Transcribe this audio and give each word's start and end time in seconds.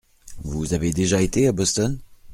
Vous 0.39 0.73
avez 0.73 0.91
déjà 0.93 1.21
été 1.21 1.45
à 1.47 1.51
Boston? 1.51 1.99